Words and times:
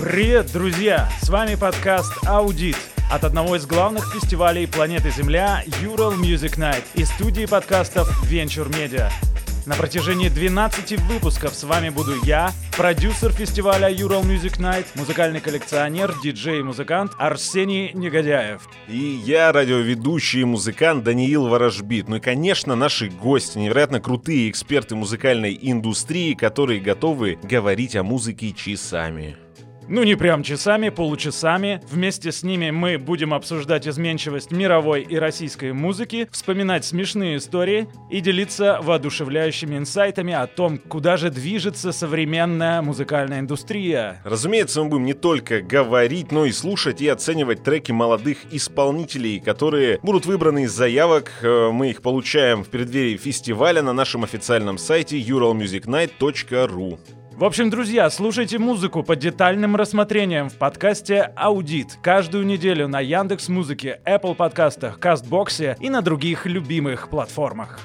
Привет, 0.00 0.52
друзья! 0.52 1.08
С 1.20 1.28
вами 1.28 1.56
подкаст 1.56 2.12
«Аудит» 2.24 2.76
от 3.10 3.24
одного 3.24 3.56
из 3.56 3.66
главных 3.66 4.14
фестивалей 4.14 4.68
планеты 4.68 5.10
Земля 5.10 5.64
Ural 5.82 6.16
Music 6.16 6.56
Night 6.56 6.84
и 6.94 7.04
студии 7.04 7.46
подкастов 7.46 8.08
Venture 8.30 8.70
Media. 8.70 9.10
На 9.66 9.74
протяжении 9.74 10.28
12 10.28 11.00
выпусков 11.00 11.52
с 11.52 11.64
вами 11.64 11.88
буду 11.88 12.12
я, 12.22 12.52
продюсер 12.76 13.32
фестиваля 13.32 13.90
Ural 13.90 14.22
Music 14.22 14.60
Night, 14.60 14.86
музыкальный 14.94 15.40
коллекционер, 15.40 16.14
диджей 16.22 16.60
и 16.60 16.62
музыкант 16.62 17.12
Арсений 17.18 17.90
Негодяев. 17.92 18.68
И 18.86 18.96
я, 18.96 19.50
радиоведущий 19.50 20.42
и 20.42 20.44
музыкант 20.44 21.02
Даниил 21.02 21.48
Ворожбит. 21.48 22.08
Ну 22.08 22.16
и, 22.16 22.20
конечно, 22.20 22.76
наши 22.76 23.08
гости, 23.08 23.58
невероятно 23.58 24.00
крутые 24.00 24.48
эксперты 24.48 24.94
музыкальной 24.94 25.58
индустрии, 25.60 26.34
которые 26.34 26.80
готовы 26.80 27.36
говорить 27.42 27.96
о 27.96 28.04
музыке 28.04 28.52
часами. 28.52 29.36
Ну 29.90 30.02
не 30.02 30.16
прям 30.16 30.42
часами, 30.42 30.90
получасами. 30.90 31.80
Вместе 31.90 32.30
с 32.30 32.42
ними 32.42 32.70
мы 32.70 32.98
будем 32.98 33.32
обсуждать 33.32 33.88
изменчивость 33.88 34.50
мировой 34.50 35.00
и 35.00 35.16
российской 35.16 35.72
музыки, 35.72 36.28
вспоминать 36.30 36.84
смешные 36.84 37.38
истории 37.38 37.88
и 38.10 38.20
делиться 38.20 38.80
воодушевляющими 38.82 39.78
инсайтами 39.78 40.34
о 40.34 40.46
том, 40.46 40.76
куда 40.76 41.16
же 41.16 41.30
движется 41.30 41.92
современная 41.92 42.82
музыкальная 42.82 43.40
индустрия. 43.40 44.20
Разумеется, 44.24 44.82
мы 44.82 44.90
будем 44.90 45.06
не 45.06 45.14
только 45.14 45.62
говорить, 45.62 46.32
но 46.32 46.44
и 46.44 46.52
слушать 46.52 47.00
и 47.00 47.08
оценивать 47.08 47.62
треки 47.62 47.90
молодых 47.90 48.38
исполнителей, 48.52 49.40
которые 49.40 50.00
будут 50.02 50.26
выбраны 50.26 50.64
из 50.64 50.72
заявок. 50.72 51.32
Э, 51.40 51.70
мы 51.72 51.88
их 51.90 52.02
получаем 52.02 52.62
в 52.62 52.68
преддверии 52.68 53.16
фестиваля 53.16 53.80
на 53.80 53.94
нашем 53.94 54.22
официальном 54.22 54.76
сайте 54.76 55.18
uralmusicnight.ru. 55.18 56.98
В 57.38 57.44
общем, 57.44 57.70
друзья, 57.70 58.10
слушайте 58.10 58.58
музыку 58.58 59.04
по 59.04 59.14
детальным 59.14 59.76
рассмотрениям 59.76 60.48
в 60.48 60.54
подкасте 60.54 61.30
«Аудит» 61.36 61.96
каждую 62.02 62.44
неделю 62.44 62.88
на 62.88 62.98
Яндекс 62.98 63.48
Музыке, 63.48 64.00
Apple 64.04 64.34
подкастах, 64.34 64.98
Кастбоксе 64.98 65.76
и 65.78 65.88
на 65.88 66.02
других 66.02 66.46
любимых 66.46 67.10
платформах. 67.10 67.78